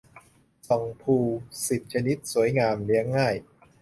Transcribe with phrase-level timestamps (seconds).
[0.67, 1.17] ส่องพลู
[1.67, 3.35] สิบ ชนิด สวยงาม เลี้ยงง่าย